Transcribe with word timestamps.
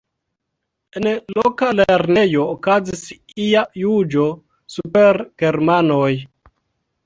En 1.01 1.09
loka 1.39 1.67
lernejo 1.81 2.47
okazis 2.55 3.05
ia 3.45 3.63
juĝo 3.85 4.27
super 4.79 5.23
germanoj. 5.47 6.13